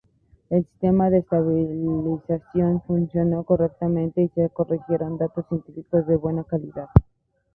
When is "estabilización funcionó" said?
1.19-3.43